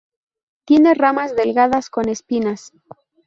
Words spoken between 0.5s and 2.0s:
Tiene ramas delgadas